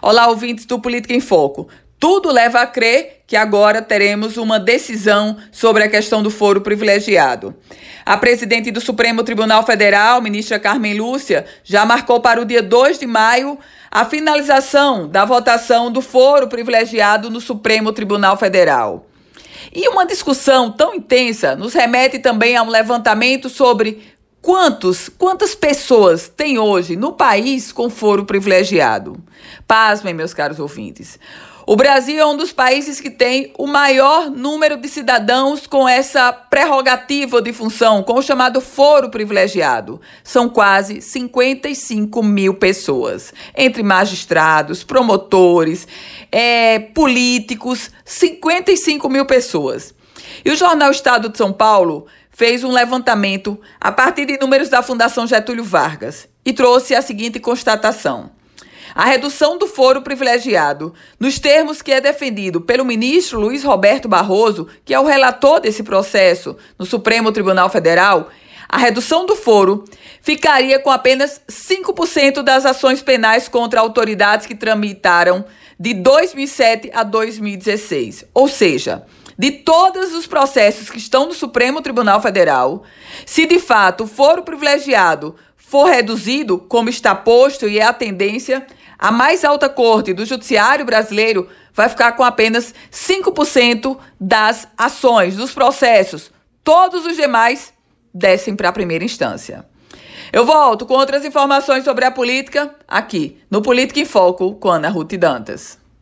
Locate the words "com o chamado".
38.02-38.58